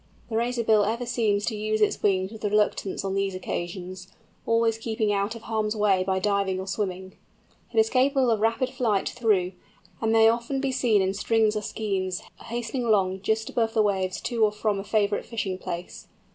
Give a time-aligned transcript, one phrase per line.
[0.31, 4.07] The Razorbill ever seems to use its wings with reluctance on these occasions,
[4.47, 7.13] always keeping out of harm's way by diving or swimming.
[7.71, 9.51] It is capable of rapid flight though,
[10.01, 14.19] and may often be seen in strings or skeins, hastening along just above the waves
[14.21, 16.07] to or from a favourite fishing place.